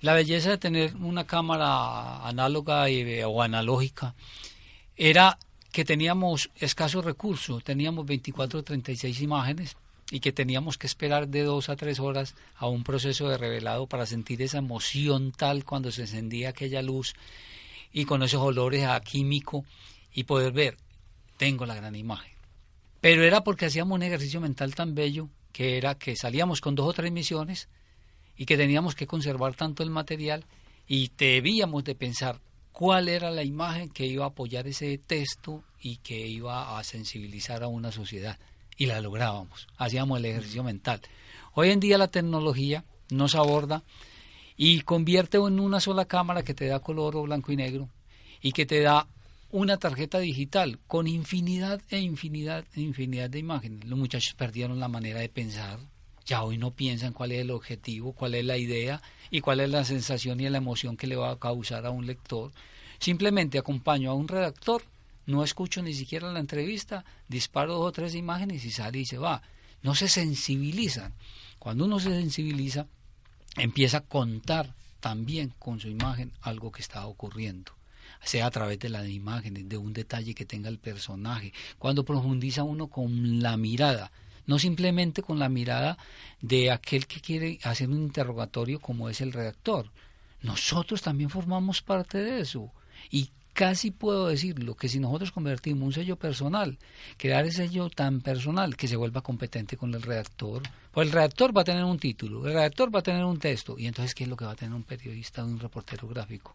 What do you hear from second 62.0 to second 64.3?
lector. Simplemente acompaño a un